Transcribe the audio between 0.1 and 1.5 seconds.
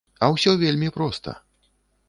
А ўсё вельмі проста.